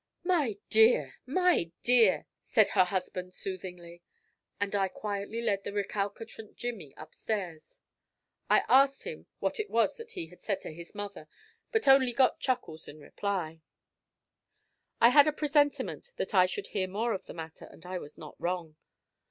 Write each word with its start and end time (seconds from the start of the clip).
"My 0.23 0.57
dear! 0.71 1.17
My 1.27 1.71
dear!" 1.83 2.25
said 2.41 2.69
her 2.69 2.85
husband 2.85 3.35
soothingly, 3.35 4.01
and 4.59 4.73
I 4.73 4.87
quietly 4.87 5.43
led 5.43 5.63
the 5.63 5.71
recalcitrant 5.73 6.55
Jimmy 6.55 6.95
upstairs. 6.97 7.77
I 8.49 8.63
asked 8.67 9.03
him 9.03 9.27
what 9.37 9.59
it 9.59 9.69
was 9.69 9.97
that 9.97 10.13
he 10.13 10.25
had 10.25 10.41
said 10.41 10.59
to 10.61 10.73
his 10.73 10.95
mother, 10.95 11.27
but 11.71 11.83
got 11.83 11.93
only 11.93 12.15
chuckles 12.39 12.87
in 12.87 12.99
reply. 12.99 13.61
I 14.99 15.09
had 15.09 15.27
a 15.27 15.31
presentiment 15.31 16.13
that 16.15 16.33
I 16.33 16.47
should 16.47 16.69
hear 16.69 16.87
more 16.87 17.13
of 17.13 17.27
the 17.27 17.35
matter; 17.35 17.65
and 17.69 17.85
I 17.85 17.99
was 17.99 18.17
not 18.17 18.33
wrong. 18.39 18.77